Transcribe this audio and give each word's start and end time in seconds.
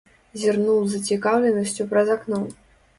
Зірнуў 0.43 0.79
з 0.87 0.97
зацікаўленасцю 0.97 1.91
праз 1.95 2.07
акно. 2.19 2.45